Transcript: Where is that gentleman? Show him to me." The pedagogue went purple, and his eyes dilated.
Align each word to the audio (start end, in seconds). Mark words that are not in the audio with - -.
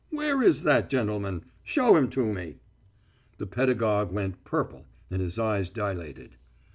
Where 0.09 0.41
is 0.41 0.63
that 0.63 0.89
gentleman? 0.89 1.43
Show 1.61 1.95
him 1.95 2.09
to 2.09 2.25
me." 2.33 2.57
The 3.37 3.45
pedagogue 3.45 4.11
went 4.11 4.43
purple, 4.43 4.87
and 5.11 5.21
his 5.21 5.37
eyes 5.37 5.69
dilated. 5.69 6.37